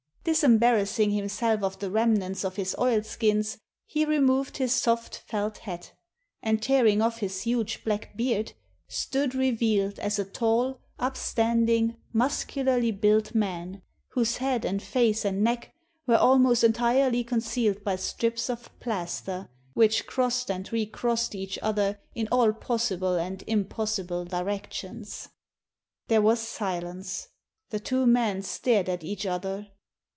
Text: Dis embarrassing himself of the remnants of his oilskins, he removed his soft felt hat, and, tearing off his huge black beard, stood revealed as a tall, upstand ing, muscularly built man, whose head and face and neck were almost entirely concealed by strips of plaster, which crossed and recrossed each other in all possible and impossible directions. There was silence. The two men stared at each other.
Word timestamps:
Dis 0.23 0.43
embarrassing 0.43 1.09
himself 1.09 1.63
of 1.63 1.79
the 1.79 1.89
remnants 1.89 2.45
of 2.45 2.55
his 2.55 2.75
oilskins, 2.77 3.57
he 3.87 4.05
removed 4.05 4.57
his 4.57 4.71
soft 4.71 5.23
felt 5.25 5.57
hat, 5.57 5.93
and, 6.43 6.61
tearing 6.61 7.01
off 7.01 7.17
his 7.21 7.41
huge 7.41 7.83
black 7.83 8.15
beard, 8.15 8.53
stood 8.87 9.33
revealed 9.33 9.97
as 9.97 10.19
a 10.19 10.23
tall, 10.23 10.79
upstand 10.99 11.67
ing, 11.71 11.97
muscularly 12.13 12.91
built 12.91 13.33
man, 13.33 13.81
whose 14.09 14.37
head 14.37 14.63
and 14.63 14.83
face 14.83 15.25
and 15.25 15.43
neck 15.43 15.73
were 16.05 16.17
almost 16.17 16.63
entirely 16.63 17.23
concealed 17.23 17.83
by 17.83 17.95
strips 17.95 18.47
of 18.47 18.69
plaster, 18.79 19.49
which 19.73 20.05
crossed 20.05 20.51
and 20.51 20.71
recrossed 20.71 21.33
each 21.33 21.57
other 21.63 21.99
in 22.13 22.27
all 22.31 22.53
possible 22.53 23.15
and 23.15 23.43
impossible 23.47 24.23
directions. 24.23 25.29
There 26.09 26.21
was 26.21 26.39
silence. 26.39 27.29
The 27.71 27.79
two 27.79 28.05
men 28.05 28.43
stared 28.43 28.87
at 28.87 29.03
each 29.03 29.25
other. 29.25 29.69